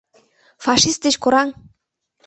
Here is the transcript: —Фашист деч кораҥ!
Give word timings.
—Фашист 0.63 0.99
деч 1.05 1.15
кораҥ! 1.23 1.47